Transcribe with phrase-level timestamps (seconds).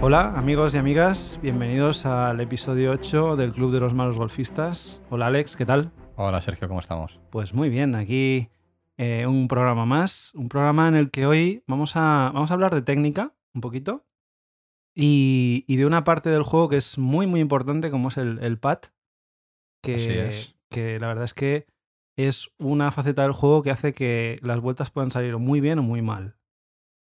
[0.00, 5.02] Hola amigos y amigas, bienvenidos al episodio 8 del Club de los Malos Golfistas.
[5.10, 5.90] Hola Alex, ¿qué tal?
[6.16, 7.20] Hola Sergio, ¿cómo estamos?
[7.30, 8.48] Pues muy bien, aquí
[8.96, 12.74] eh, un programa más, un programa en el que hoy vamos a, vamos a hablar
[12.74, 14.06] de técnica un poquito
[14.94, 18.38] y, y de una parte del juego que es muy muy importante como es el,
[18.40, 18.78] el pad,
[19.82, 20.56] que, Así es.
[20.70, 21.66] que la verdad es que
[22.16, 25.82] es una faceta del juego que hace que las vueltas puedan salir muy bien o
[25.82, 26.37] muy mal.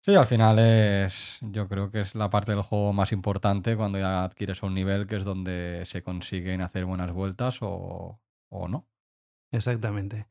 [0.03, 3.99] Sí, al final es, yo creo que es la parte del juego más importante cuando
[3.99, 8.19] ya adquieres un nivel que es donde se consiguen hacer buenas vueltas o,
[8.49, 8.87] o no.
[9.51, 10.27] Exactamente.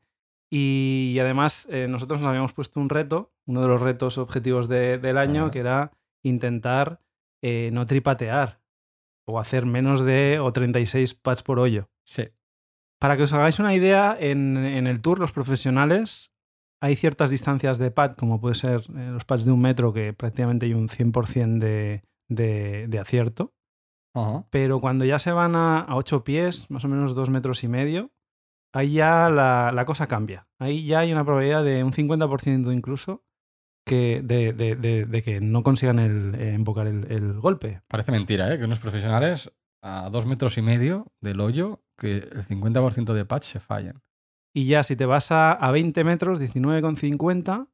[0.51, 4.67] Y, y además eh, nosotros nos habíamos puesto un reto, uno de los retos objetivos
[4.67, 5.51] de- del año, Ajá.
[5.51, 5.91] que era
[6.21, 6.99] intentar
[7.41, 8.59] eh, no tripatear
[9.25, 11.89] o hacer menos de o 36 pads por hoyo.
[12.03, 12.27] Sí,
[12.99, 16.33] Para que os hagáis una idea, en, en el tour los profesionales
[16.81, 20.13] hay ciertas distancias de pad, como puede ser eh, los pads de un metro, que
[20.13, 23.53] prácticamente hay un 100% de, de, de acierto.
[24.15, 24.45] Ajá.
[24.49, 27.67] Pero cuando ya se van a, a 8 pies, más o menos 2 metros y
[27.67, 28.11] medio,
[28.73, 30.47] ahí ya la, la cosa cambia.
[30.59, 33.23] Ahí ya hay una probabilidad de un 50% incluso
[33.85, 37.81] que de, de- de- de que no consigan el, eh, invocar el, el golpe.
[37.87, 38.57] Parece mentira, ¿eh?
[38.59, 39.51] Que unos profesionales
[39.83, 44.01] a dos metros y medio del hoyo, que el 50% de patch se fallen.
[44.53, 47.69] Y ya si te vas a, a 20 metros, 19,50,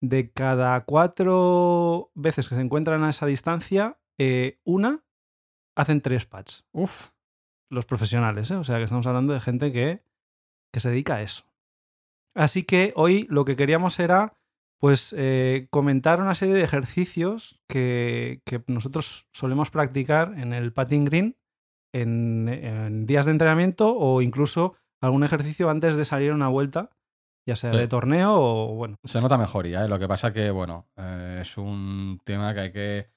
[0.00, 5.04] de cada cuatro veces que se encuentran a esa distancia, eh, una
[5.76, 6.64] hacen tres pads.
[6.72, 7.10] Uf,
[7.70, 8.56] los profesionales, ¿eh?
[8.56, 10.02] o sea que estamos hablando de gente que,
[10.72, 11.44] que se dedica a eso.
[12.34, 14.34] Así que hoy lo que queríamos era
[14.78, 21.06] pues eh, comentar una serie de ejercicios que, que nosotros solemos practicar en el patting
[21.06, 21.36] green
[21.94, 26.90] en, en días de entrenamiento o incluso algún ejercicio antes de salir a una vuelta,
[27.46, 27.78] ya sea Sí.
[27.78, 28.96] de torneo o bueno.
[29.04, 29.88] se nota mejoría, ¿eh?
[29.88, 33.10] Lo que pasa que, bueno, eh, es un tema que hay que...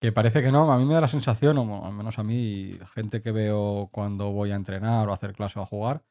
[0.00, 2.78] Que parece que no, a mí me da la sensación, o al menos a mí,
[2.94, 6.04] gente que veo cuando voy a entrenar o a hacer clase o a jugar,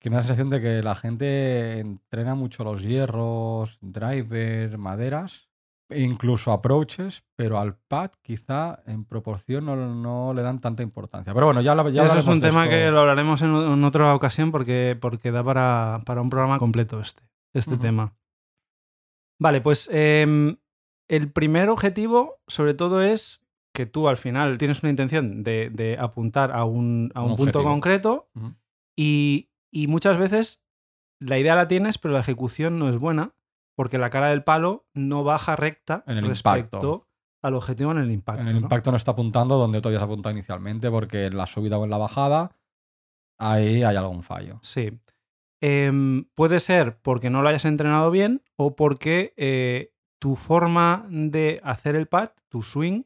[0.00, 5.50] que me da la sensación de que la gente entrena mucho los hierros, drivers, maderas,
[5.90, 11.34] incluso approaches, pero al pad quizá en proporción no, no le dan tanta importancia.
[11.34, 14.14] Pero bueno, ya, la, ya Eso es un tema que lo hablaremos en, en otra
[14.14, 17.22] ocasión porque, porque da para, para un programa completo este,
[17.52, 18.14] este tema.
[19.38, 20.56] Vale, pues em,
[21.08, 25.98] el primer objetivo sobre todo es que tú al final tienes una intención de, de
[25.98, 28.28] apuntar a un, a un, Un punto concreto
[28.96, 30.62] y, y muchas veces
[31.18, 33.34] la idea la tienes pero la ejecución no es buena
[33.74, 37.08] porque la cara del palo no baja recta En el respecto impacto.
[37.42, 38.42] al objetivo en el impacto.
[38.42, 38.60] En el ¿no?
[38.60, 41.90] impacto no está apuntando donde tú habías apuntado inicialmente, porque en la subida o en
[41.90, 42.56] la bajada,
[43.38, 44.58] ahí hay algún fallo.
[44.62, 44.98] Sí.
[45.60, 51.60] Em, puede ser porque no lo hayas entrenado bien o porque eh, tu forma de
[51.64, 53.04] hacer el pad, tu swing,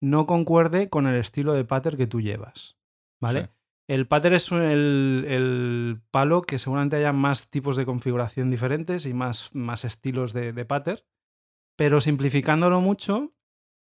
[0.00, 2.76] no concuerde con el estilo de patter que tú llevas.
[3.20, 3.42] ¿Vale?
[3.42, 3.48] Sí.
[3.92, 9.12] El patter es el, el palo que seguramente haya más tipos de configuración diferentes y
[9.12, 11.04] más, más estilos de, de patter.
[11.76, 13.34] Pero simplificándolo mucho,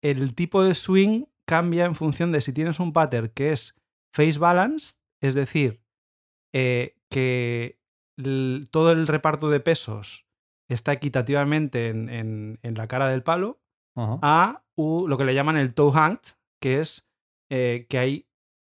[0.02, 3.76] el tipo de swing cambia en función de si tienes un pattern que es
[4.14, 5.82] face balanced, es decir,
[6.54, 7.80] eh, que
[8.72, 10.26] todo el reparto de pesos
[10.70, 13.62] está equitativamente en, en- en la cara del palo,
[14.22, 16.20] a u- lo que le llaman el toe hang,
[16.62, 17.10] que es
[17.50, 18.30] eh, que hay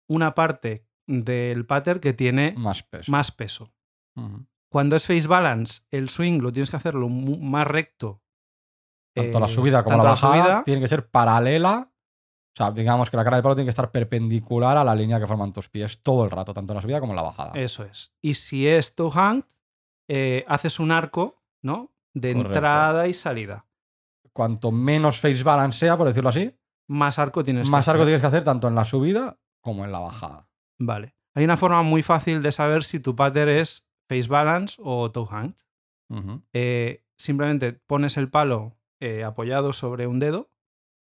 [0.08, 3.10] una parte del pattern que tiene Más peso.
[3.12, 3.72] más peso.
[4.16, 4.46] Ujú.
[4.70, 8.22] Cuando es face balance, el swing lo tienes que hacerlo más recto.
[9.14, 11.90] Tanto la eh, subida como la bajada subida- tiene que ser paralela.
[11.92, 15.18] O sea, digamos que la cara del palo tiene que estar perpendicular a la línea
[15.20, 17.52] que forman tus pies todo el rato, tanto en la subida como en la bajada.
[17.54, 18.12] Eso es.
[18.20, 19.44] Y si es toe hang,
[20.08, 21.92] eh, haces un arco, ¿no?
[22.12, 22.52] De Correcto.
[22.54, 23.66] entrada y salida.
[24.32, 26.52] Cuanto menos face balance sea, por decirlo así,
[26.88, 28.06] Más arco tienes que más arco hacer.
[28.06, 30.48] tienes que hacer tanto en la subida como en la bajada.
[30.78, 31.14] Vale.
[31.34, 35.26] Hay una forma muy fácil de saber si tu pattern es face balance o toe
[35.30, 35.54] hang.
[36.10, 36.42] Ujú.
[36.52, 40.50] Eh, simplemente pones el palo eh, apoyado sobre un dedo,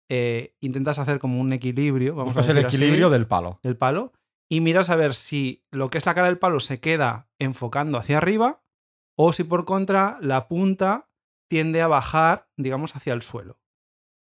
[0.10, 3.60] eh, intentas hacer como un equilibrio, vamos Buscas a el así, equilibrio del palo.
[3.64, 4.14] del palo,
[4.50, 7.98] y miras a ver si lo que es la cara del palo se queda enfocando
[7.98, 8.64] hacia arriba
[9.18, 11.10] o si por contra la punta
[11.50, 13.60] tiende a bajar, digamos, hacia el suelo.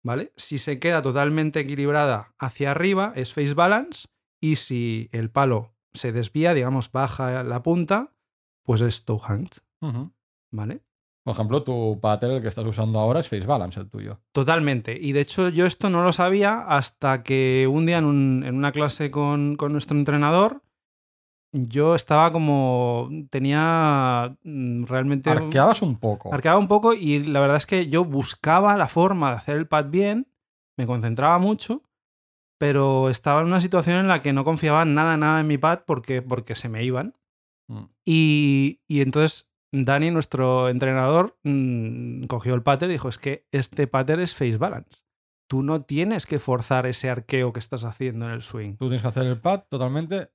[0.06, 0.34] ¿Vale?
[0.36, 4.10] Si se queda totalmente equilibrada hacia arriba es face balance
[4.44, 8.12] y si el palo se desvía, digamos, baja la punta,
[8.64, 9.48] pues es toe hang.
[9.80, 10.12] Ujú.
[10.52, 10.82] ¿Vale?
[11.24, 14.20] Por ejemplo, tu pattern el que estás usando ahora es face balance, el tuyo.
[14.34, 14.98] Totalmente.
[15.00, 18.56] Y de hecho yo esto no lo sabía hasta que un día en, un- en
[18.56, 20.62] una clase con, con nuestro entrenador,
[21.54, 23.10] yo estaba como...
[23.30, 25.30] tenía mm, realmente...
[25.30, 26.34] Arqueabas un poco.
[26.34, 29.68] Arqueaba un poco y la verdad es que yo buscaba la forma de hacer el
[29.68, 30.28] pad bien
[30.76, 31.84] me concentraba mucho,
[32.64, 35.82] pero estaba en una situación en la que no confiaba nada, nada en mi pad
[35.86, 37.14] porque, porque se me iban.
[37.68, 37.84] Mm.
[38.06, 43.86] Y, y entonces Dani, nuestro entrenador, mm, cogió el pater y dijo, es que este
[43.88, 45.04] pater es face balance.
[45.50, 48.78] Tú no tienes que forzar ese arqueo que estás haciendo en el swing.
[48.78, 50.32] Tú tienes que hacer el pad totalmente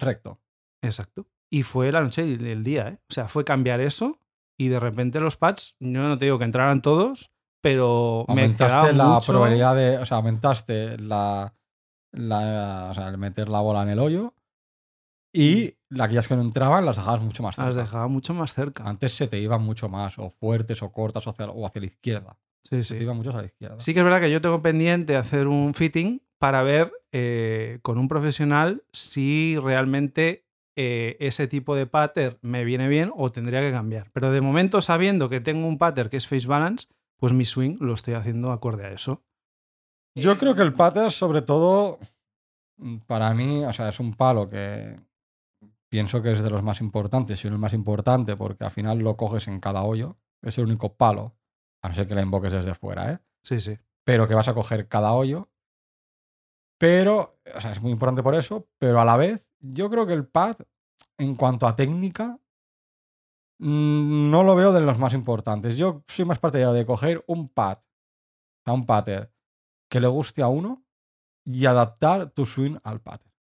[0.00, 0.40] recto.
[0.82, 1.28] Exacto.
[1.48, 2.98] Y fue la noche y el día, ¿eh?
[3.08, 4.18] O sea, fue cambiar eso
[4.58, 7.30] y de repente los pads, yo no te digo que entraran todos,
[7.62, 9.32] pero me Aumentaste quedaba la mucho...
[9.32, 9.98] probabilidad de.
[9.98, 11.54] O sea, aumentaste la.
[12.12, 14.34] La o sea, meter la bola en el hoyo.
[15.32, 17.66] Y aquellas que no entraban las dejabas mucho más cerca.
[17.68, 18.84] Las dejaba mucho más cerca.
[18.88, 21.86] Antes se te iban mucho más, o fuertes, o cortas, o hacia, o hacia la
[21.86, 22.38] izquierda.
[22.64, 23.04] Sí, Se te sí.
[23.04, 23.78] iban muchos a la izquierda.
[23.78, 27.98] Sí que es verdad que yo tengo pendiente hacer un fitting para ver eh, con
[27.98, 30.46] un profesional si realmente
[30.76, 34.10] eh, ese tipo de pattern me viene bien o tendría que cambiar.
[34.12, 36.86] Pero de momento, sabiendo que tengo un pattern que es face balance,
[37.18, 39.22] pues mi swing lo estoy haciendo acorde a eso.
[40.14, 41.98] Yo creo que el pater, sobre todo,
[42.78, 44.98] mm, para mí, o sea, es un palo que
[45.88, 49.16] pienso que es de los más importantes, y el más importante porque al final lo
[49.16, 50.18] coges en cada hoyo.
[50.42, 51.34] Es el único palo,
[51.82, 53.18] a no ser que la invoques desde fuera, ¿eh?
[53.42, 53.78] Sí, sí.
[54.04, 55.50] Pero que vas a coger cada hoyo.
[56.78, 60.12] Pero, o sea, es muy importante por eso, pero a la vez, yo creo que
[60.12, 60.56] el pad,
[61.18, 62.38] en cuanto a técnica,
[63.58, 65.76] mm, no lo veo de los más importantes.
[65.76, 69.28] Yo soy más partidario de coger un pad, o sea, un pattern
[69.88, 70.84] que le guste a uno
[71.44, 73.32] y adaptar tu swing al pattern.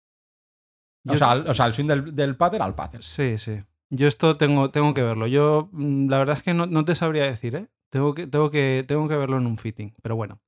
[1.09, 3.03] O, sea, o sea, el swing del, del pattern al pattern.
[3.03, 3.61] Sí, sí.
[3.91, 5.27] Yo esto tengo, tengo que verlo.
[5.29, 7.69] Yo, mm, la verdad es que no, no te sabría decir, ¿eh?
[7.91, 10.41] Tengo que, tengo, que, tengo que verlo en un fitting, pero bueno.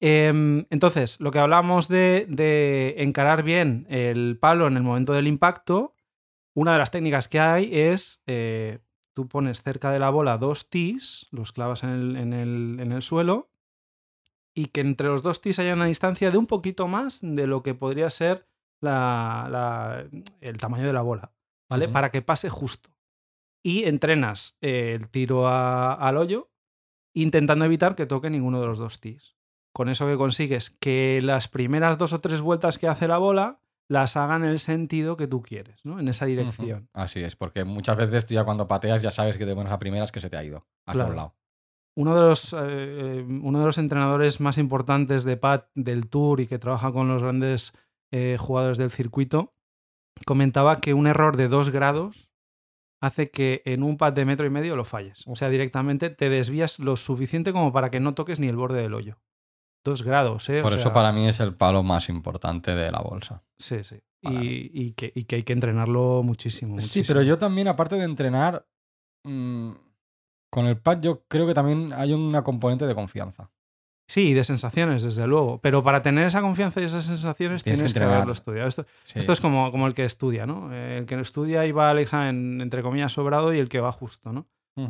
[0.00, 5.26] Em, entonces, lo que hablamos de, de encarar bien el palo en el momento del
[5.28, 5.94] impacto,
[6.54, 8.80] una de las técnicas que hay es, eh,
[9.14, 12.92] tú pones cerca de la bola dos tees, los clavas en el, en el- en
[12.92, 13.48] el suelo,
[14.56, 17.62] y que entre los dos tees haya una distancia de un poquito más de lo
[17.62, 18.48] que podría ser
[18.80, 20.04] la- la-
[20.40, 21.32] el tamaño de la bola.
[21.68, 21.88] ¿vale?
[21.88, 22.90] Para que pase justo.
[23.62, 26.50] Y entrenas eh, el tiro a- al hoyo
[27.14, 29.36] intentando evitar que toque ninguno de los dos tees.
[29.74, 33.60] Con eso que consigues que las primeras dos o tres vueltas que hace la bola
[33.88, 35.98] las hagan en el sentido que tú quieres, ¿no?
[36.00, 36.88] En esa dirección.
[36.92, 39.78] Así es, porque muchas veces tú ya cuando pateas ya sabes que te pones a
[39.78, 41.10] primeras que se te ha ido hacia Claro.
[41.10, 41.34] un lado.
[41.96, 46.46] Uno de, los, eh, uno de los entrenadores más importantes de pad del Tour y
[46.46, 47.72] que trabaja con los grandes
[48.12, 49.54] eh, jugadores del circuito
[50.26, 52.30] comentaba que un error de dos grados
[53.00, 55.24] hace que en un pad de metro y medio lo falles.
[55.26, 58.82] O sea, directamente te desvías lo suficiente como para que no toques ni el borde
[58.82, 59.18] del hoyo.
[59.84, 60.60] Dos grados, ¿eh?
[60.60, 63.42] O Por eso sea, para mí es el palo más importante de la bolsa.
[63.58, 63.96] Sí, sí.
[64.22, 66.80] Y, y que, y que hay que entrenarlo muchísimo.
[66.80, 68.66] Sí, pero yo también, aparte de entrenar,
[69.22, 69.70] mm,
[70.56, 73.50] con el pad yo creo que también hay una componente de confianza.
[74.08, 75.60] Sí, y de sensaciones, desde luego.
[75.60, 78.66] Pero para tener esa confianza y esas sensaciones Tienes tienes, que haberlo estudiado.
[78.66, 79.18] Esto, Sí.
[79.18, 80.72] esto es como, como el que estudia, ¿no?
[80.72, 83.92] El que no estudia y va al examen, entre comillas, sobrado y el que va
[83.92, 84.46] justo, ¿no?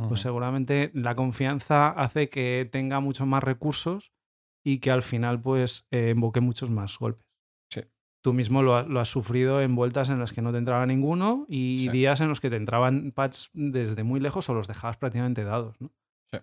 [0.08, 4.12] Pues seguramente la confianza hace que tenga muchos más recursos
[4.64, 7.25] y que al final, pues, eh, invoque muchos más golpes.
[8.26, 10.84] Tú mismo lo, ha- lo has sufrido en vueltas en las que no te entraba
[10.84, 11.88] ninguno y Sí.
[11.90, 15.80] días en los que te entraban pads desde muy lejos o los dejabas prácticamente dados,
[15.80, 15.92] ¿no?
[16.32, 16.38] Sí.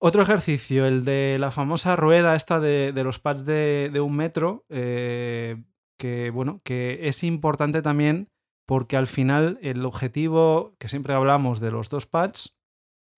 [0.00, 4.16] Otro ejercicio, el de la famosa rueda esta de, de los pads de, de un
[4.16, 5.62] metro, eh,
[6.00, 8.26] que bueno, que es importante también
[8.66, 12.56] porque al final el objetivo, que siempre hablamos de los dos pads,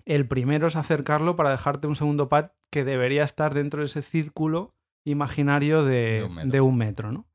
[0.05, 4.03] el primero es acercarlo para dejarte un segundo pad que debería estar dentro de ese
[4.03, 4.75] círculo
[5.07, 6.51] imaginario de, De un metro.
[6.53, 7.27] de un metro, ¿no?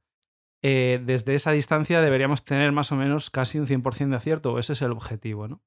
[0.62, 4.60] Eh, desde esa distancia deberíamos tener más o menos casi un 100% de acierto, o
[4.60, 5.62] ese es el objetivo, ¿no?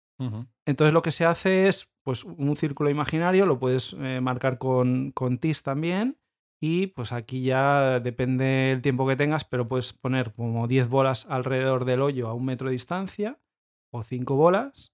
[0.67, 5.11] Entonces lo que se hace es pues, un círculo imaginario, lo puedes eh, marcar con,
[5.11, 6.19] con tis también.
[6.61, 11.27] Y pues aquí ya depende el tiempo que tengas, pero puedes poner como 10 bolas
[11.29, 13.41] alrededor del hoyo a un metro de distancia
[13.91, 14.93] o 5 bolas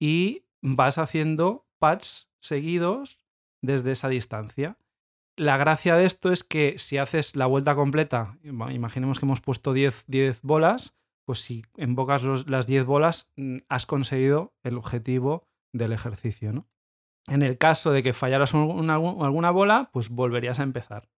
[0.00, 3.18] y vas haciendo pads seguidos
[3.60, 4.78] desde esa distancia.
[5.40, 9.40] La gracia de esto es que si haces la vuelta completa, ima- imaginemos que hemos
[9.40, 10.94] puesto 10, 10 bolas,
[11.24, 16.66] pues si invocas los- las 10 bolas, mm, has conseguido el objetivo del ejercicio, ¿no?
[17.28, 21.08] En el caso de que fallaras un- una- alguna bola, pues volverías a empezar.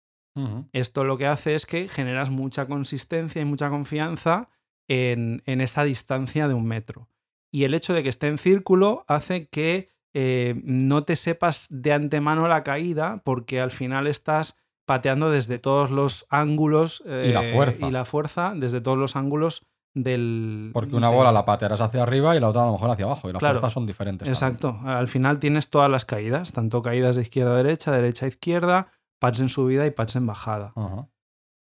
[0.73, 4.49] Esto lo que hace es que generas mucha consistencia y mucha confianza
[4.89, 7.09] en, en esa distancia de un metro.
[7.51, 11.93] Y el hecho de que esté en círculo hace que eh, no te sepas de
[11.93, 17.53] antemano la caída porque al final estás pateando desde todos los ángulos Y la eh,
[17.55, 17.87] fuerza.
[17.87, 19.65] y la fuerza desde todos los ángulos
[19.95, 20.71] del...
[20.73, 23.29] Porque una bola la patearás hacia arriba y la otra a lo mejor hacia abajo.
[23.29, 23.55] Y las Claro.
[23.61, 24.27] fuerzas son diferentes.
[24.27, 24.33] también.
[24.35, 24.81] Exacto.
[24.89, 28.89] Al final tienes todas las caídas, tanto caídas de izquierda a derecha, derecha a izquierda,
[29.19, 30.73] pads en subida y pads en bajada.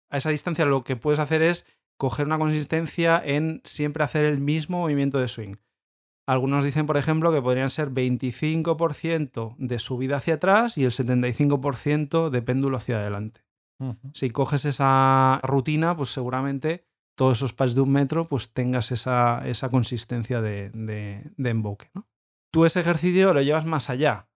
[0.09, 1.65] A esa distancia lo que puedes hacer es
[1.97, 5.55] coger una consistencia en siempre hacer el mismo movimiento de swing.
[6.27, 12.29] Algunos dicen, por ejemplo, que podrían ser 25% de subida hacia atrás y el 75%
[12.29, 13.41] de péndulo hacia adelante.
[14.13, 16.85] Si coges esa rutina, pues seguramente
[17.17, 21.89] todos esos pads de un metro, pues tengas esa, esa consistencia de, de- de emboque.
[21.93, 22.07] ¿no?
[22.51, 24.27] Tú ese ejercicio lo llevas más allá.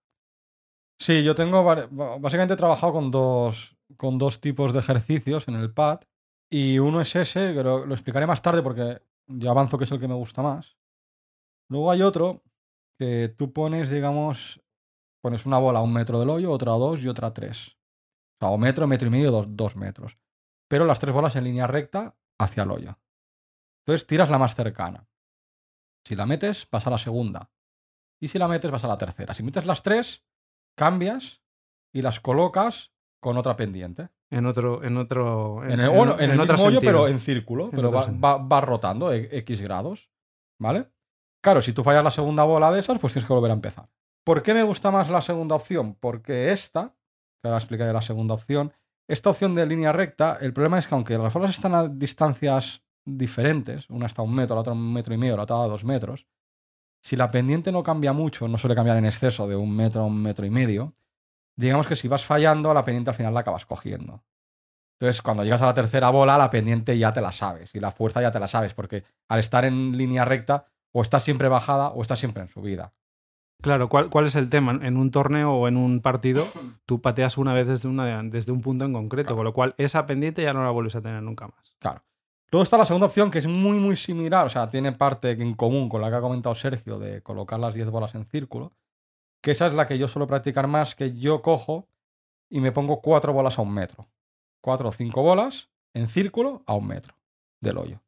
[1.02, 1.64] Sí, yo tengo.
[1.64, 6.02] Básicamente he trabajado con dos, con dos tipos de ejercicios en el pad.
[6.52, 9.92] Y uno es ese, que lo, lo explicaré más tarde porque ya avanzo que es
[9.92, 10.76] el que me gusta más.
[11.70, 12.44] Luego hay otro
[13.00, 14.62] que tú pones, digamos,
[15.22, 17.78] pones una bola a un metro del hoyo, otra a dos y otra a tres.
[18.42, 20.18] O sea, o metro, metro y medio, dos, dos metros.
[20.70, 23.00] Pero las tres bolas en línea recta hacia el hoyo.
[23.86, 25.08] Entonces tiras la más cercana.
[26.06, 27.52] Si la metes, vas a la segunda.
[28.22, 29.34] Y si la metes, vas a la tercera.
[29.34, 30.26] Si metes las tres,
[30.78, 31.42] cambias
[31.94, 34.10] y las colocas con otra pendiente.
[34.32, 34.84] En otro.
[34.84, 37.70] En, otro, En el, bueno, en el otro mismo hoyo, pero en círculo.
[37.72, 40.10] Pero va, va- va rotando e- X grados.
[40.62, 40.92] ¿Vale?
[41.42, 43.90] Claro, si tú fallas la segunda bola de esas, pues tienes que volver a empezar.
[44.26, 45.96] ¿Por qué me gusta más la segunda opción?
[45.96, 46.96] Porque esta,
[47.42, 48.74] que ahora explicaré la segunda opción,
[49.08, 52.84] esta opción de línea recta, el problema es que aunque las bolas están a distancias
[53.06, 55.64] diferentes, una está a un metro, la otra a un metro y medio, la otra
[55.64, 56.28] a dos metros,
[57.02, 60.06] si la pendiente no cambia mucho, no suele cambiar en exceso de un metro a
[60.06, 60.94] un metro y medio,
[61.56, 64.24] digamos que si vas fallando, la pendiente al final la acabas cogiendo.
[65.00, 67.92] Entonces, cuando llegas a la tercera bola, la pendiente ya te la sabes y la
[67.92, 71.90] fuerza ya te la sabes, porque al estar en línea recta, o estás siempre bajada
[71.90, 72.94] o estás siempre en subida.
[73.62, 74.80] Claro, ¿cuál, ¿cuál es el tema?
[74.82, 76.48] En un torneo o en un partido,
[76.86, 80.06] tú pateas una vez desde, una, desde un punto en concreto, con lo cual esa
[80.06, 81.76] pendiente ya no la vuelves a tener nunca más.
[81.80, 82.02] Claro.
[82.52, 85.54] Luego está la segunda opción, que es muy, muy similar, o sea, tiene parte en
[85.54, 88.74] común con la que ha comentado Sergio de colocar las 10 bolas en círculo,
[89.42, 91.88] que esa es la que yo suelo practicar más, que yo cojo
[92.50, 94.10] y me pongo cuatro bolas a un metro.
[94.62, 97.14] Cuatro o cinco bolas en círculo a un metro
[97.62, 98.02] del hoyo.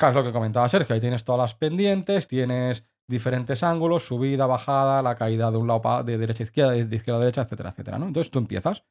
[0.00, 4.46] Claro, es lo que comentaba Sergio, ahí tienes todas las pendientes, tienes diferentes ángulos, subida,
[4.46, 7.68] bajada, la caída de un lado de derecha a izquierda, de izquierda a derecha, etcétera,
[7.68, 8.06] etcétera, ¿no?
[8.06, 8.82] Entonces tú empiezas.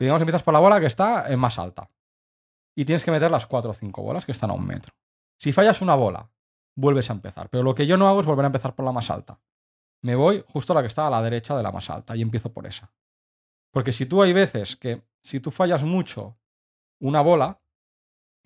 [0.00, 1.90] Digamos, empiezas por la bola que está en más alta
[2.74, 4.94] y tienes que meter las cuatro o cinco bolas que están a un metro.
[5.38, 6.30] Si fallas una bola,
[6.74, 7.50] vuelves a empezar.
[7.50, 9.42] Pero lo que yo no hago es volver a empezar por la más alta.
[10.02, 12.22] Me voy justo a la que está a la derecha de la más alta y
[12.22, 12.90] empiezo por esa.
[13.70, 16.38] Porque si tú hay veces que si tú fallas mucho
[17.00, 17.60] una bola,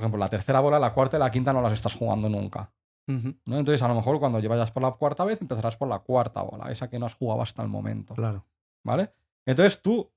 [0.02, 2.72] por ejemplo, la tercera bola, la cuarta y la quinta no las estás jugando nunca.
[3.06, 3.58] ¿no?
[3.58, 6.70] Entonces, a lo mejor cuando vayas por la cuarta vez, empezarás por la cuarta bola,
[6.70, 8.14] esa que no has jugado hasta el momento.
[8.14, 8.46] Claro.
[8.84, 9.12] ¿Vale?
[9.44, 10.10] Entonces tú,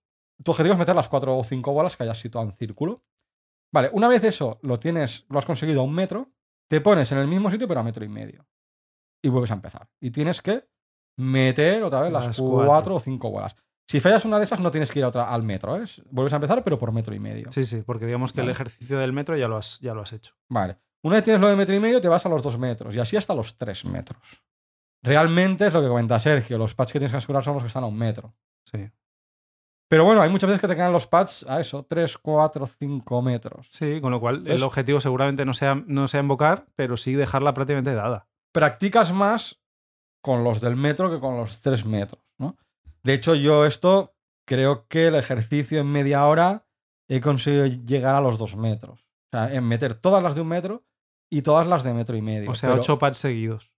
[0.43, 3.03] tu objetivo es meter las cuatro o cinco bolas que hayas situado en círculo.
[3.71, 6.29] Vale, una vez eso lo tienes, lo has conseguido a un metro,
[6.67, 8.45] te pones en el mismo sitio pero a metro y medio.
[9.21, 9.89] Y vuelves a empezar.
[9.99, 10.67] Y tienes que
[11.17, 12.65] meter otra vez las, Las cuatro.
[12.67, 12.95] cuatro.
[12.95, 13.55] o cinco bolas.
[13.87, 15.85] Si fallas una de esas, no tienes que ir a otra, al metro, ¿eh?
[16.09, 17.51] Vuelves a empezar, pero por metro y medio.
[17.51, 20.13] Sí, sí, porque digamos que el ejercicio del metro ya lo has, ya lo has
[20.13, 20.33] hecho.
[20.49, 20.77] Vale.
[21.03, 22.95] Una vez tienes lo de metro y medio, te vas a los dos metros.
[22.95, 24.41] Y así hasta los tres metros.
[25.03, 26.57] Realmente es lo que comenta Sergio.
[26.57, 28.33] Los pads que tienes que asegurar son los que están a un metro.
[28.65, 28.89] Sí.
[29.87, 33.21] Pero bueno, hay muchas veces que te quedan los pads a eso, 3, 4, 5
[33.21, 33.67] metros.
[33.69, 34.55] Sí, con lo cual ¿Ves?
[34.55, 38.27] el objetivo seguramente no sea, no sea invocar, pero sí dejarla prácticamente dada.
[38.51, 39.61] Practicas más
[40.23, 42.24] con los del metro que con los 3 metros.
[43.05, 44.15] De hecho, yo esto
[44.47, 46.65] creo que el ejercicio en media hora
[47.07, 49.01] he conseguido llegar a los 2 metros.
[49.01, 50.83] O sea, en meter todas las de un metro
[51.31, 52.49] y todas las de metro y medio.
[52.51, 53.71] O sea, Pero- ocho pads seguidos.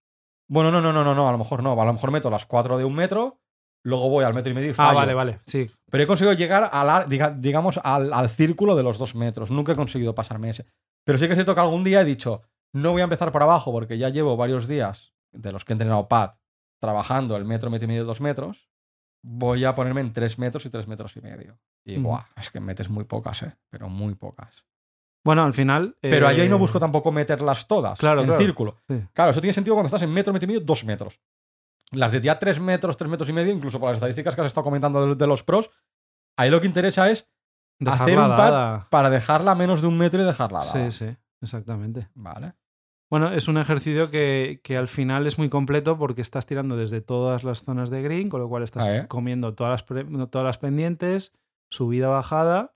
[0.50, 1.80] Bueno, no, no, no, no, no, a lo mejor no.
[1.80, 3.42] A lo mejor meto las 4 de un metro,
[3.84, 4.92] luego voy al metro y medio y fallo.
[4.92, 5.42] Ah, vale, vale.
[5.46, 5.70] Sí.
[5.92, 9.52] Pero he conseguido llegar a la- diga- digamos, al, al círculo de los dos metros.
[9.52, 10.66] Nunca he conseguido pasarme ese.
[11.06, 12.44] Pero sí que es cierto que algún día he dicho,
[12.74, 15.76] no voy a empezar por abajo porque ya llevo varios días de los que he
[15.76, 16.36] entrenado pad
[16.82, 18.70] trabajando el metro, metro y medio, dos metros.
[19.24, 21.60] Voy a ponerme en tres metros y tres metros y medio.
[21.86, 22.10] Y Ujú.
[22.10, 23.56] buah, es que metes muy pocas, ¿eh?
[23.70, 24.64] Pero muy pocas.
[25.24, 25.98] Bueno, al final.
[26.02, 28.42] Pero ahí eh, no busco tampoco meterlas todas Claro, en claro.
[28.42, 28.78] círculo.
[28.88, 29.04] Sí.
[29.14, 31.20] Claro, eso tiene sentido cuando estás en metro, metro y medio, dos metros.
[31.92, 34.48] Las de ya tres metros, tres metros y medio, incluso por las estadísticas que has
[34.48, 35.70] estado comentando de, de los pros,
[36.38, 37.28] ahí lo que interesa es
[37.80, 38.88] Dejarla hacer un pad dada.
[38.90, 40.92] para dejarla a menos de un metro y dejarla dada.
[40.92, 42.10] Sí, sí, exactamente.
[42.14, 42.54] Vale.
[43.10, 47.00] Bueno, es un ejercicio que, que al final es muy completo porque estás tirando desde
[47.02, 49.08] todas las zonas de green, con lo cual estás Ah, ¿eh?
[49.08, 51.32] comiendo todas las, todas las pendientes,
[51.70, 52.74] subida, bajada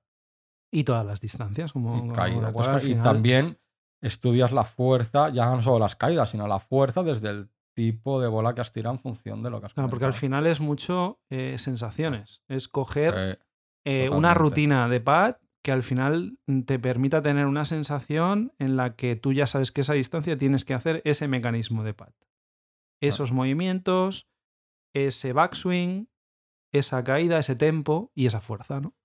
[0.72, 1.74] y todas las distancias.
[1.74, 2.54] Como, Y, caída.
[2.54, 3.58] cual, Entonces, y también
[4.02, 8.28] estudias la fuerza, ya no solo las caídas, sino la fuerza desde el tipo de
[8.28, 10.60] bola que has tirado en función de lo que has Claro, porque al final es
[10.62, 12.42] mucho eh, sensaciones.
[12.48, 13.38] Es coger Eh,
[13.86, 18.96] eh, una rutina de pad que al final te permita tener una sensación en la
[18.96, 22.14] que tú ya sabes que esa distancia tienes que hacer ese mecanismo de pad.
[23.00, 24.30] Esos movimientos,
[24.94, 26.10] ese backswing,
[26.72, 28.96] esa caída, ese tempo y esa fuerza, ¿no?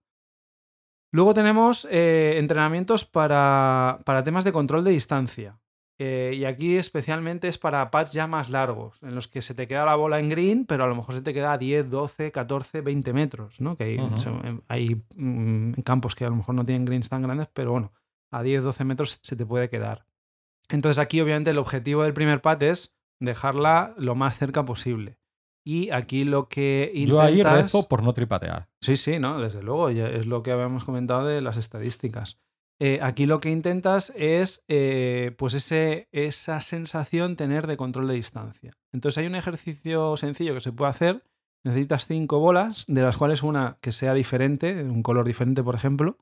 [1.12, 5.60] Luego tenemos eh, entrenamientos para, para temas de control de distancia.
[5.98, 9.66] Eh, y aquí especialmente es para pads ya más largos, en los que se te
[9.66, 12.32] queda la bola en green, pero a lo mejor se te queda a 10, 12,
[12.32, 13.76] 14, 20 metros, ¿no?
[13.76, 17.72] Que hay, hay, mm, campos que a lo mejor no tienen greens tan grandes, pero
[17.72, 17.92] bueno,
[18.30, 20.06] a 10, 12 metros se te puede quedar.
[20.68, 25.18] Entonces aquí obviamente el objetivo del primer pad es dejarla lo más cerca posible.
[25.64, 27.62] Y aquí lo que Yo ahí intentas...
[27.62, 28.68] rezo por no tripatear.
[28.80, 32.38] Sí, sí, no, desde luego, es lo que habíamos comentado de las estadísticas.
[32.78, 38.14] Eh, aquí lo que intentas es eh, pues ese, esa sensación tener de control de
[38.14, 38.76] distancia.
[38.92, 41.24] Entonces hay un ejercicio sencillo que se puede hacer.
[41.64, 46.18] Necesitas cinco bolas, de las cuales una que sea diferente, un color diferente, por ejemplo.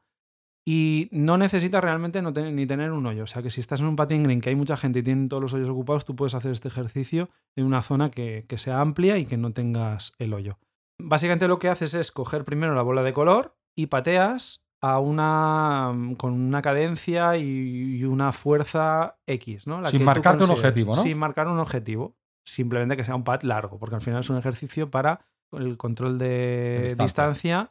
[0.67, 3.25] Y no necesitas realmente no ni tener un hoyo.
[3.25, 5.29] O sea que si estás en un patín green que hay mucha gente y tienen
[5.29, 8.81] todos los hoyos ocupados, tú puedes hacer este ejercicio en una zona que, que sea
[8.81, 10.59] amplia y que no tengas el hoyo.
[10.99, 15.95] Básicamente lo que haces es coger primero la bola de color y pateas a una
[16.19, 19.81] con una cadencia y una fuerza X, ¿no?
[19.81, 21.03] La Sin que marcarte un objetivo, ¿no?
[21.03, 22.19] Sin marcar un objetivo.
[22.45, 26.19] Simplemente que sea un pad largo, porque al final es un ejercicio para el control
[26.19, 27.05] de De distancia.
[27.05, 27.71] distancia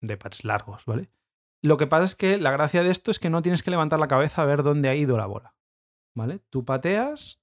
[0.00, 1.08] de pads largos, ¿vale?
[1.62, 4.00] Lo que pasa es que la gracia de esto es que no tienes que levantar
[4.00, 5.54] la cabeza a ver dónde ha ido la bola,
[6.16, 6.40] ¿vale?
[6.50, 7.40] Tú pateas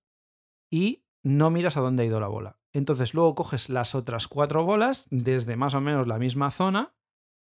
[0.70, 2.60] y no miras a dónde ha ido la bola.
[2.74, 6.97] Entonces luego coges las otras cuatro bolas desde más o menos la misma zona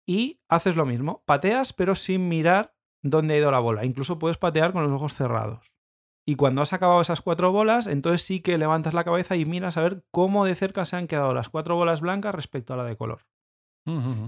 [0.06, 1.24] y haces lo mismo.
[1.26, 3.86] Pateas pero sin mirar dónde ha ido la bola.
[3.86, 5.72] Incluso puedes patear con los ojos cerrados.
[6.26, 9.76] Y cuando has acabado esas cuatro bolas, entonces sí que levantas la cabeza y miras
[9.78, 12.86] a ver cómo de cerca se han quedado las cuatro bolas blancas respecto a la
[12.86, 13.26] de color.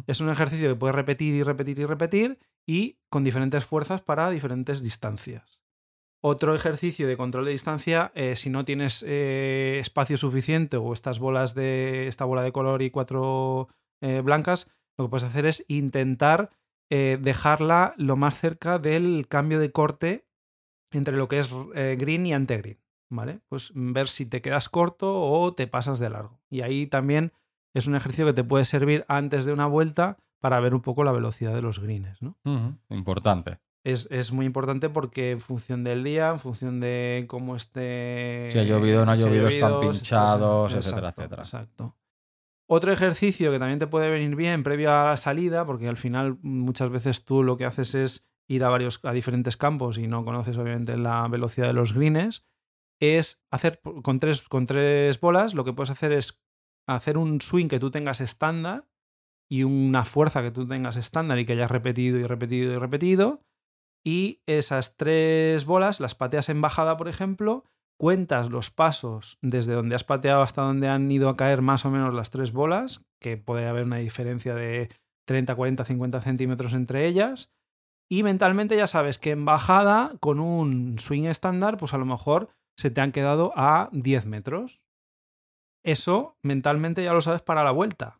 [0.06, 4.30] Es un ejercicio que puedes repetir y repetir y repetir y con diferentes fuerzas para
[4.30, 5.62] diferentes distancias.
[6.22, 11.20] Otro ejercicio de control de distancia, eh, si no tienes eh, espacio suficiente o estas
[11.20, 13.70] bolas de esta bola de color y cuatro
[14.02, 16.50] eh, blancas, lo que puedes hacer es intentar
[16.90, 20.28] eh, dejarla lo más cerca del cambio de corte
[20.92, 22.80] entre lo que es eh, green y ante-green.
[23.08, 23.40] ¿Vale?
[23.50, 26.42] Pues ver si te quedas corto o te pasas de largo.
[26.50, 27.34] Y ahí también
[27.74, 31.04] es un ejercicio que te puede servir antes de una vuelta para ver un poco
[31.04, 32.22] la velocidad de los greens.
[32.22, 32.36] ¿no?
[32.44, 32.78] Ujú.
[32.90, 33.60] Importante.
[33.84, 38.50] Es, es muy importante porque en función del día, en función de cómo esté.
[38.52, 41.44] Si ha llovido o no ha llovido, están pinchados, etcétera, etcétera.
[41.44, 41.96] Exacto.
[42.68, 46.38] Otro ejercicio que también te puede venir bien previo a la salida, porque al final
[46.42, 50.26] muchas veces tú lo que haces es ir a varios a diferentes campos y no
[50.26, 52.46] conoces obviamente la velocidad de los greens,
[53.00, 56.42] es hacer con tres, con tres bolas, lo que puedes hacer es
[56.88, 58.88] hacer un swing que tú tengas estándar
[59.50, 63.42] y una fuerza que tú tengas estándar y que hayas repetido y repetido y repetido.
[64.04, 67.64] Y esas tres bolas las pateas en bajada, por ejemplo,
[67.98, 71.92] cuentas los pasos desde donde has pateado hasta donde han ido a caer más o
[71.92, 74.90] menos las tres bolas, que puede haber una diferencia de
[75.28, 77.52] 30, 40, 50 centímetros entre ellas.
[78.10, 82.50] Y mentalmente ya sabes que en bajada, con un swing estándar, pues a lo mejor
[82.78, 84.82] se te han quedado a 10 metros.
[85.84, 88.20] Eso mentalmente ya lo sabes para la vuelta.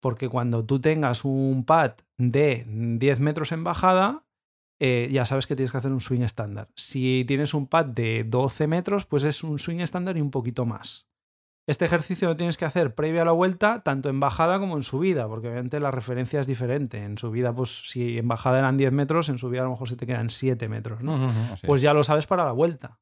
[0.00, 4.24] Porque cuando tú tengas un pad de 10 metros en bajada,
[4.84, 6.68] eh, ya sabes que tienes que hacer un swing estándar.
[6.74, 10.66] Si tienes un pad de 12 metros, pues es un swing estándar y un poquito
[10.66, 11.06] más.
[11.68, 14.82] Este ejercicio lo tienes que hacer previo a la vuelta, tanto en bajada como en
[14.82, 17.04] subida, porque obviamente la referencia es diferente.
[17.04, 19.94] En subida, pues si en bajada eran 10 metros, en subida a lo mejor se
[19.94, 21.32] te quedan 7 metros, ¿no?
[21.64, 21.82] Pues es.
[21.82, 22.98] ya lo sabes para la vuelta.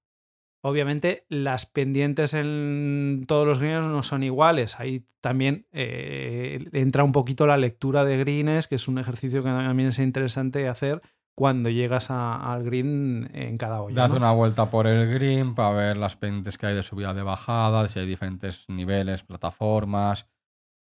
[0.61, 4.79] Obviamente las pendientes en todos los greens no son iguales.
[4.79, 9.49] Ahí también eh, entra un poquito la lectura de greens, que es un ejercicio que
[9.49, 11.01] también es interesante hacer
[11.35, 13.95] cuando llegas a- al green en cada olla.
[14.03, 14.19] Date ¿no?
[14.19, 17.88] una vuelta por el green para ver las pendientes que hay de subida de bajada,
[17.88, 20.27] si hay diferentes niveles, plataformas,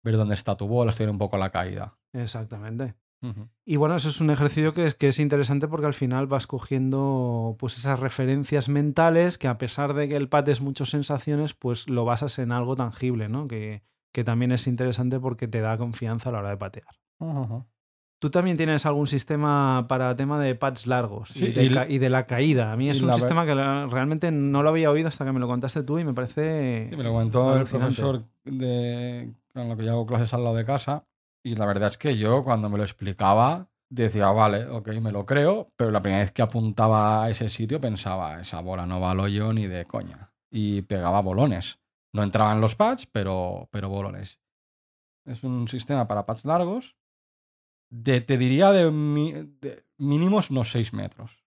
[0.03, 1.97] ver dónde está tu bola, estudiar un poco la caída.
[2.13, 2.95] Exactamente.
[3.67, 6.47] Y bueno, eso es un ejercicio que es, que es interesante porque al final vas
[6.47, 11.53] cogiendo pues esas referencias mentales que a pesar de que el pad es muchas sensaciones,
[11.53, 13.47] pues lo basas en algo tangible, ¿no?
[13.47, 13.83] Que,
[14.15, 16.97] que también es interesante porque te da confianza a la hora de patear.
[17.19, 17.67] Ujú.
[18.21, 21.83] Tú también tienes algún sistema para tema de pads largos Sí, y, de y ca-
[21.85, 22.71] l- y de la caída.
[22.73, 25.41] A mí es un sistema que la- realmente no lo había oído hasta que me
[25.41, 26.89] lo contaste tú y me parece...
[26.91, 27.97] Sí, me lo comentó el alucinante.
[27.97, 31.05] profesor de, con lo que yo hago clases al lado de casa.
[31.43, 35.25] Y la verdad es que yo, cuando me lo explicaba, decía, vale, ok, me lo
[35.25, 35.73] creo.
[35.77, 39.21] Pero la primera vez que apuntaba a ese sitio pensaba, esa bola no va al
[39.21, 40.31] hoyo ni de coña.
[40.51, 41.79] Y pegaba bolones.
[42.13, 44.39] No entraban los pads, pero, pero bolones.
[45.25, 46.97] Es un sistema para pads largos.
[47.91, 48.91] De, te diría de,
[49.99, 51.45] mínimos unos 6 metros.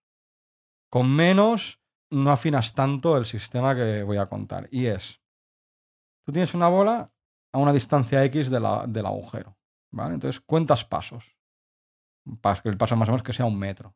[0.89, 4.67] Con menos no afinas tanto el sistema que voy a contar.
[4.69, 5.21] Y es,
[6.23, 7.12] tú tienes una bola
[7.51, 8.65] a una distancia X del
[9.06, 9.58] agujero.
[9.91, 10.15] ¿vale?
[10.15, 11.38] Entonces cuentas pasos.
[12.25, 13.95] El paso más o menos que sea un metro.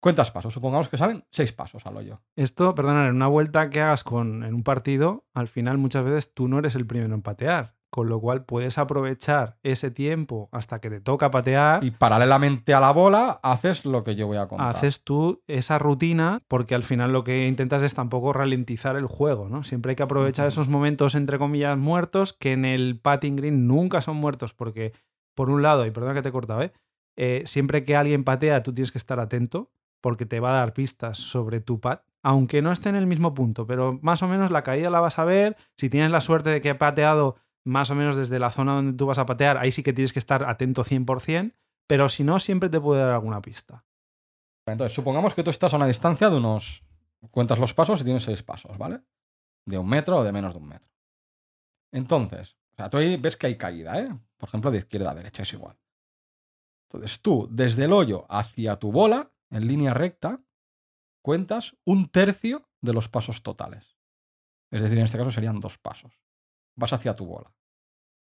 [0.00, 0.52] ¿Cuántos pasos?
[0.52, 2.22] Supongamos que salen seis pasos al hoyo.
[2.36, 6.34] Esto, perdona, en una vuelta que hagas con, en un partido, al final muchas veces
[6.34, 7.74] tú no eres el primero en patear.
[7.94, 11.84] Con lo cual puedes aprovechar ese tiempo hasta que te toca patear.
[11.84, 14.74] Y paralelamente a la bola haces lo que yo voy a contar.
[14.74, 19.48] Haces tú esa rutina porque al final lo que intentas es tampoco ralentizar el juego,
[19.48, 19.62] ¿no?
[19.62, 24.00] Siempre hay que aprovechar esos momentos entre comillas muertos que en el patting green nunca
[24.00, 24.92] son muertos porque
[25.36, 26.72] por un lado, y perdona que te he cortado, ¿eh?
[27.16, 27.42] ¿eh?
[27.46, 31.18] siempre que alguien patea tú tienes que estar atento porque te va a dar pistas
[31.18, 34.62] sobre tu pad, aunque no esté en el mismo punto, pero más o menos la
[34.62, 37.94] caída la vas a ver, si tienes la suerte de que ha pateado más o
[37.94, 40.48] menos desde la zona donde tú vas a patear, ahí sí que tienes que estar
[40.48, 41.54] atento 100%,
[41.86, 43.84] pero si no, siempre te puede dar alguna pista.
[44.66, 46.82] Entonces, supongamos que tú estás a una distancia de unos...
[47.30, 49.00] Cuentas los pasos y tienes seis pasos, ¿vale?
[49.64, 50.90] De un metro o de menos de un metro.
[51.90, 54.08] Entonces, o sea, tú ahí ves que hay caída, ¿eh?
[54.36, 55.78] Por ejemplo, de izquierda a derecha es igual.
[56.88, 60.42] Entonces, tú, desde el hoyo hacia tu bola, en línea recta,
[61.22, 63.96] cuentas un tercio de los pasos totales.
[64.70, 66.23] Es decir, en este caso serían dos pasos
[66.76, 67.54] vas hacia tu bola.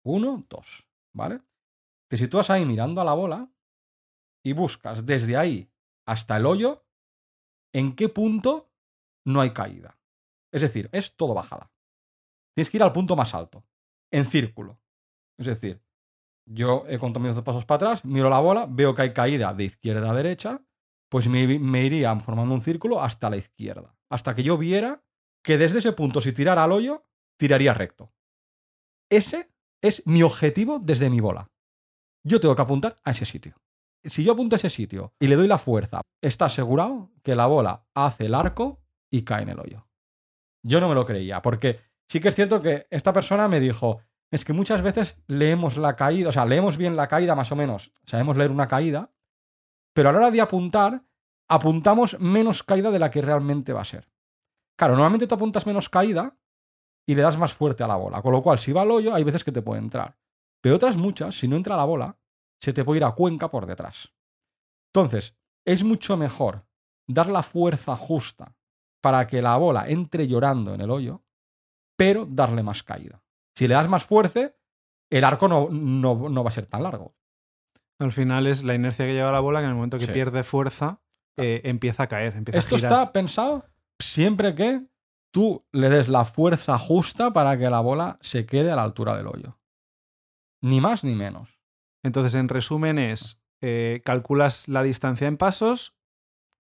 [0.05, 1.40] Uno, dos, ¿vale?
[2.09, 3.51] Te sitúas ahí mirando a la bola
[4.44, 5.70] y buscas desde ahí
[6.07, 6.87] hasta el hoyo
[7.72, 8.72] en qué punto
[9.24, 9.98] no hay caída.
[10.53, 11.70] Es decir, es todo bajada.
[12.55, 13.64] Tienes que ir al punto más alto,
[14.11, 14.81] en círculo.
[15.37, 15.83] Es decir,
[16.46, 19.53] yo he contado mis dos pasos para atrás, miro la bola, veo que hay caída
[19.53, 20.62] de izquierda a derecha,
[21.11, 23.94] pues me, me iría formando un círculo hasta la izquierda.
[24.09, 25.05] Hasta que yo viera
[25.44, 27.05] que desde ese punto, si tirara al hoyo,
[27.37, 28.12] tiraría recto.
[29.10, 29.50] Ese
[29.82, 31.50] es mi objetivo desde mi bola.
[32.24, 33.54] Yo tengo que apuntar a ese sitio.
[34.04, 37.46] Si yo apunto a ese sitio y le doy la fuerza, está asegurado que la
[37.46, 39.88] bola hace el arco y cae en el hoyo.
[40.62, 44.00] Yo no me lo creía, porque sí que es cierto que esta persona me dijo,
[44.30, 47.56] es que muchas veces leemos la caída, o sea, leemos bien la caída más o
[47.56, 49.10] menos, sabemos leer una caída,
[49.94, 51.04] pero a la hora de apuntar,
[51.48, 54.08] apuntamos menos caída de la que realmente va a ser.
[54.76, 56.38] Claro, normalmente tú apuntas menos caída
[57.08, 58.20] y le das más fuerte a la bola.
[58.20, 60.18] Con lo cual, si va al hoyo, hay veces que te puede entrar.
[60.60, 62.18] Pero otras muchas, si no entra la bola,
[62.60, 64.12] se te puede ir a cuenca por detrás.
[64.92, 66.66] Entonces, es mucho mejor
[67.06, 68.54] dar la fuerza justa
[69.00, 71.24] para que la bola entre llorando en el hoyo,
[71.96, 73.22] pero darle más caída.
[73.56, 74.52] Si le das más fuerza,
[75.08, 77.16] el arco no, no, va a ser tan largo.
[77.98, 80.42] Al final es la inercia que lleva la bola que en el momento que pierde
[80.42, 81.00] fuerza
[81.38, 82.36] eh, empieza a caer.
[82.36, 83.64] Empieza Esto está pensado
[83.98, 84.86] siempre que
[85.30, 89.16] tú le des la fuerza justa para que la bola se quede a la altura
[89.16, 89.58] del hoyo.
[90.60, 91.60] Ni más ni menos.
[92.02, 95.96] Entonces, en resumen, es eh, calculas la distancia en pasos,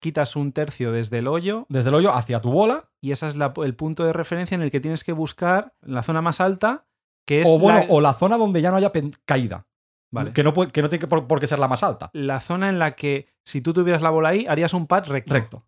[0.01, 1.67] quitas un tercio desde el hoyo.
[1.69, 2.91] Desde el hoyo hacia tu bola.
[3.01, 6.23] Y ese es el punto de referencia en el que tienes que buscar la zona
[6.23, 6.87] más alta,
[7.27, 7.49] que es.
[7.49, 7.87] O, bueno, la...
[7.89, 8.93] o la zona donde ya no haya
[9.25, 9.67] caída.
[10.13, 10.33] Vale.
[10.33, 12.11] Que, no que no tiene por, por, qué ser la más alta.
[12.13, 15.33] La zona en la que, si tú tuvieras la bola ahí, harías un pad recto.
[15.33, 15.67] Recto.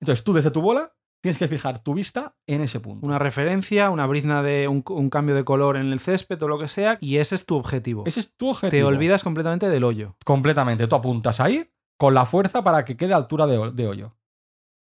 [0.00, 3.06] Entonces tú desde tu bola tienes que fijar tu vista en ese punto.
[3.06, 6.68] Una referencia, una brizna de un, cambio de color en el césped o lo que
[6.68, 8.04] sea, y ese es tu objetivo.
[8.06, 8.70] Ese es tu objetivo.
[8.70, 10.16] Te olvidas completamente del hoyo.
[10.24, 10.86] Completamente.
[10.86, 14.16] Tú apuntas ahí con la fuerza para que quede a altura de, hoyo.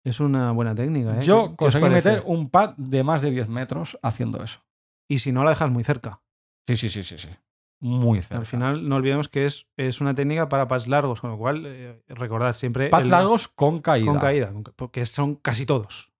[0.04, 1.24] Es una buena técnica, ¿eh?
[1.24, 4.60] Yo conseguí meter un pad de más de 10 metros haciendo eso.
[5.08, 6.22] Y si no, la dejas muy cerca.
[6.66, 7.28] Sí, sí, sí, sí, sí.
[7.80, 8.38] Muy cerca.
[8.38, 11.64] Al final, no olvidemos que es, es una técnica para pads largos, con lo cual,
[11.66, 12.90] eh, recordad siempre.
[12.90, 14.06] Pads largos con caída.
[14.06, 16.10] Con caída, porque son casi todos.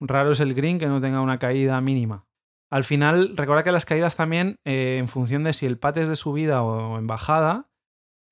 [0.00, 2.26] Raro es el green que no tenga una caída mínima.
[2.70, 6.08] Al final, recuerda que las caídas también, eh, en función de si el pat es
[6.08, 7.68] de subida o en bajada,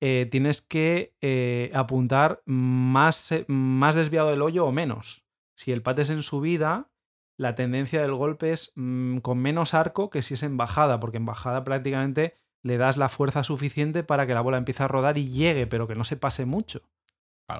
[0.01, 5.25] eh, tienes que eh, apuntar más, más desviado del hoyo o menos.
[5.55, 6.89] Si el pat es en subida,
[7.37, 11.17] la tendencia del golpe es mm, con menos arco que si es en bajada, porque
[11.17, 12.33] en bajada prácticamente
[12.63, 15.87] le das la fuerza suficiente para que la bola empiece a rodar y llegue, pero
[15.87, 16.81] que no se pase mucho.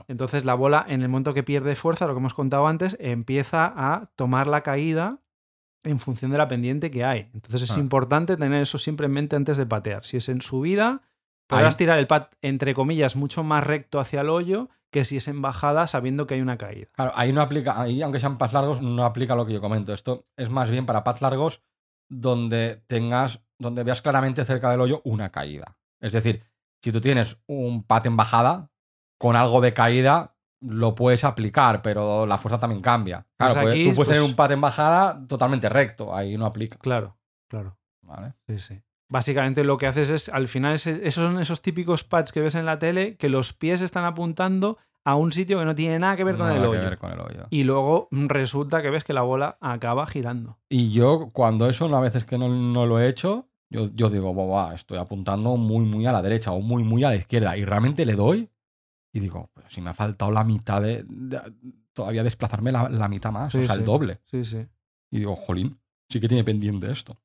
[0.08, 3.66] Entonces la bola, en el momento que pierde fuerza, lo que hemos contado antes, empieza
[3.76, 5.20] a tomar la caída
[5.84, 7.30] en función de la pendiente que hay.
[7.34, 7.80] Entonces es ah.
[7.80, 10.04] importante tener eso siempre en mente antes de patear.
[10.04, 11.02] Si es en subida,
[11.48, 15.28] podrás tirar el pat, entre comillas, mucho más recto hacia el hoyo que si es
[15.28, 16.88] en bajada sabiendo que hay una caída.
[16.94, 19.94] Claro, ahí no aplica, ahí aunque sean pads largos, no aplica lo que yo comento.
[19.94, 21.62] Esto es más bien para pads largos
[22.10, 25.78] donde tengas, donde veas claramente cerca del hoyo una caída.
[26.02, 26.44] Es decir,
[26.82, 28.71] si tú tienes un pat en bajada,
[29.22, 33.28] con algo de caída lo puedes aplicar, pero la fuerza también cambia.
[33.38, 36.80] Claro, pues tú puedes pues tener un pat en bajada totalmente recto, ahí no aplica.
[36.80, 37.78] Claro, claro.
[38.02, 38.34] Vale.
[38.48, 38.82] Sí, sí.
[39.10, 42.66] Básicamente lo que haces es, al final, esos son esos típicos pads que ves en
[42.66, 46.24] la tele, que los pies están apuntando a un sitio que no tiene nada que
[46.24, 46.98] ver, con, el hoyo.
[46.98, 47.46] con el hoyo.
[47.52, 50.58] Y luego resulta que ves que la bola acaba girando.
[50.68, 54.34] Y yo, cuando eso, una vez que no, no lo he hecho, yo, yo digo,
[54.34, 57.56] "Buah, estoy apuntando muy, muy a la derecha o muy, muy a la izquierda.
[57.56, 58.50] Y realmente le doy
[59.14, 61.04] y digo, pero si me ha faltado la mitad de.
[61.08, 61.42] de-
[61.94, 64.22] todavía desplazarme la, la mitad más, Sí, o sea, el doble.
[64.24, 64.66] Sí, sí.
[65.12, 65.78] Y digo, jolín,
[66.10, 67.18] sí que tiene pendiente esto.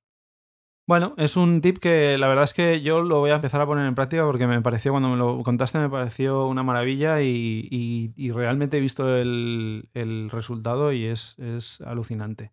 [0.88, 3.66] Bueno, es un tip que la verdad es que yo lo voy a empezar a
[3.66, 7.66] poner en práctica porque me pareció, cuando me lo contaste, me pareció una maravilla y,
[7.70, 12.52] y- y realmente he visto el, el resultado y es, es alucinante.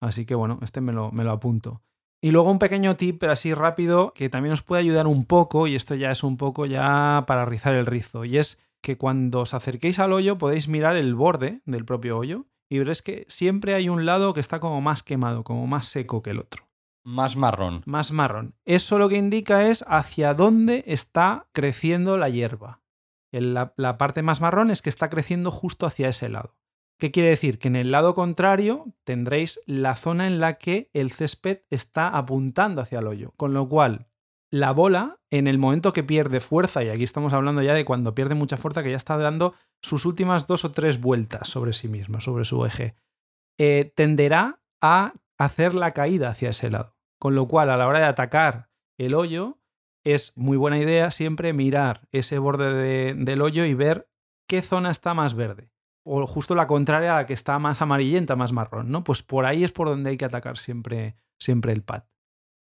[0.00, 1.82] Así que bueno, este me lo, me lo apunto.
[2.20, 5.66] Y luego un pequeño tip, pero así rápido, que también os puede ayudar un poco,
[5.66, 9.40] y esto ya es un poco ya para rizar el rizo, y es que cuando
[9.40, 13.74] os acerquéis al hoyo podéis mirar el borde del propio hoyo y veréis que siempre
[13.74, 16.68] hay un lado que está como más quemado, como más seco que el otro
[17.04, 17.82] Más marrón.
[17.86, 18.54] más marrón.
[18.64, 22.80] Eso lo que indica es hacia dónde está creciendo la hierba.
[23.30, 26.56] La, la parte más marrón es que está creciendo justo hacia ese lado.
[26.98, 27.58] ¿Qué quiere decir?
[27.58, 32.80] Que en el lado contrario tendréis la zona en la que el césped está apuntando
[32.82, 33.32] hacia el hoyo.
[33.36, 34.06] Con lo cual,
[34.52, 38.14] la bola, en el momento que pierde fuerza, y aquí estamos hablando ya de cuando
[38.14, 41.88] pierde mucha fuerza, que ya está dando sus últimas dos o tres vueltas sobre sí
[41.88, 42.94] misma, sobre su eje,
[43.58, 46.96] eh, tenderá a hacer la caída hacia ese lado.
[47.18, 49.58] Con lo cual, a la hora de atacar el hoyo,
[50.04, 54.10] es muy buena idea siempre mirar ese borde de- del hoyo y ver
[54.48, 55.70] qué zona está más verde.
[56.04, 59.02] O justo la contraria a la que está más amarillenta, más marrón, ¿no?
[59.02, 62.02] Pues por ahí es por donde hay que atacar siempre, siempre el pad.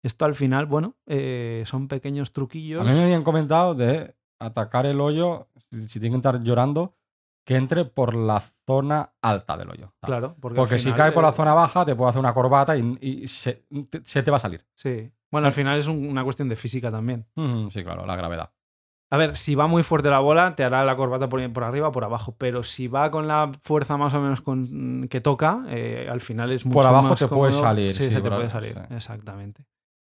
[0.02, 2.80] Esto al final, bueno, eh, son pequeños truquillos.
[2.80, 6.94] A mí me habían comentado de atacar el hoyo, si, si tiene que estar llorando,
[7.44, 9.92] que entre por la zona alta del hoyo.
[10.02, 12.76] Claro, porque, Porque si cae por la eh, zona baja, te puede hacer una corbata
[12.76, 14.64] y, y se, te, se te va a salir.
[14.74, 15.10] Sí.
[15.30, 17.26] Bueno, al final es un- una cuestión de física también.
[17.36, 18.52] Mm, sí, claro, la gravedad.
[19.12, 21.88] A ver, si va muy fuerte la bola, te hará la corbata por, por arriba
[21.88, 22.36] o por abajo.
[22.38, 26.52] Pero si va con la fuerza más o menos con, que toca, eh, al final
[26.52, 28.94] es mucho Por abajo más te puede salir, Sí, sí, se te puede salir, sí.
[28.94, 29.66] exactamente.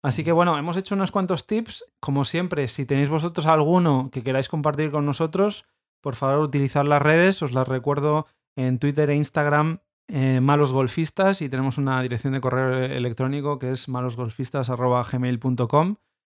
[0.03, 1.85] Así que bueno, hemos hecho unos cuantos tips.
[2.01, 5.65] Como siempre, si tenéis vosotros alguno que queráis compartir con nosotros,
[6.01, 7.41] por favor utilizad las redes.
[7.43, 12.41] Os las recuerdo en Twitter e Instagram, eh, Malos Golfistas, y tenemos una dirección de
[12.41, 15.97] correo electrónico que es malosgolfistas.gmail.com.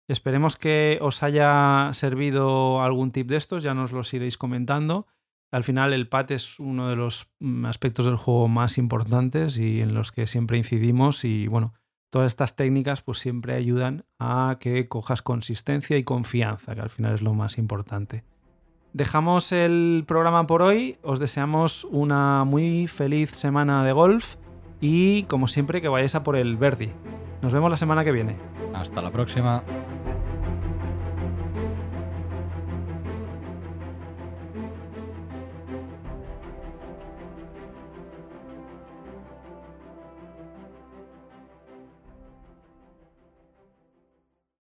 [0.10, 5.08] Esperemos que os haya servido algún tip de estos, ya nos los iréis comentando.
[5.50, 9.80] Al final el pat es uno de los mm, aspectos del juego más importantes y
[9.82, 11.74] en los que siempre incidimos y bueno,
[12.14, 17.16] todas estas técnicas pues siempre ayudan a que cojas consistencia y confianza, que al final
[17.16, 18.24] es lo más importante.
[18.94, 24.36] Dejamos el programa por hoy, os deseamos una muy feliz semana de golf
[24.80, 26.92] y como siempre que vayáis a por el Verdi.
[27.42, 28.38] Nos vemos la semana que viene.
[28.76, 29.64] Hasta la próxima.